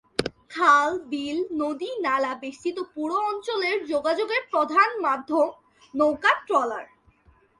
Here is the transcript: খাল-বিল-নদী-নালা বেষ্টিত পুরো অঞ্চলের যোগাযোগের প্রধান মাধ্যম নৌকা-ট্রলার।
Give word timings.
খাল-বিল-নদী-নালা 0.51 2.31
বেষ্টিত 2.35 2.77
পুরো 2.95 3.17
অঞ্চলের 3.29 3.77
যোগাযোগের 3.85 4.43
প্রধান 4.51 4.89
মাধ্যম 5.01 5.47
নৌকা-ট্রলার। 5.93 6.85